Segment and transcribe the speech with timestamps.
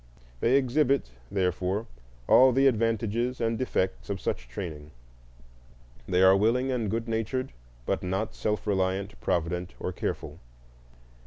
[0.39, 1.85] They exhibit, therefore,
[2.27, 4.89] all the advantages and defects of such training;
[6.07, 7.51] they are willing and good natured,
[7.85, 10.39] but not self reliant, provident, or careful.